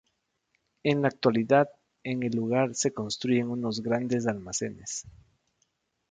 [0.81, 1.69] En la actualidad,
[2.03, 5.05] en el lugar se construyen unos grandes almacenes.